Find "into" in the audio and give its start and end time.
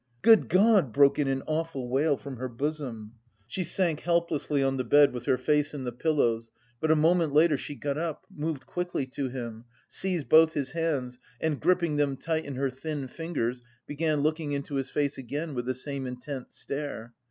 14.53-14.73